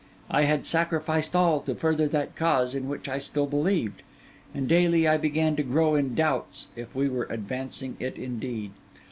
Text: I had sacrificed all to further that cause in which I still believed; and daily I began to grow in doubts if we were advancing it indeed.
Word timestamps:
I 0.31 0.45
had 0.45 0.65
sacrificed 0.65 1.35
all 1.35 1.59
to 1.61 1.75
further 1.75 2.07
that 2.07 2.35
cause 2.35 2.73
in 2.73 2.87
which 2.89 3.07
I 3.07 3.19
still 3.19 3.45
believed; 3.45 4.01
and 4.51 4.67
daily 4.67 5.07
I 5.07 5.17
began 5.17 5.55
to 5.57 5.61
grow 5.61 5.93
in 5.93 6.15
doubts 6.15 6.69
if 6.75 6.95
we 6.95 7.07
were 7.07 7.27
advancing 7.29 7.97
it 7.99 8.15
indeed. 8.17 8.71